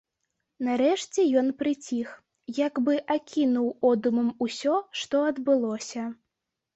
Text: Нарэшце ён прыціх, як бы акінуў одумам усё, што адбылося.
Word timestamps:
Нарэшце 0.67 1.25
ён 1.41 1.49
прыціх, 1.59 2.07
як 2.59 2.79
бы 2.87 2.93
акінуў 3.15 3.67
одумам 3.91 4.31
усё, 4.47 4.79
што 5.01 5.21
адбылося. 5.33 6.07